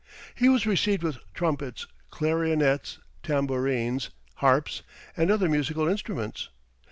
[0.33, 4.81] He was received with trumpets, clarionets, tambourines, harps,
[5.15, 6.49] and other musical instruments.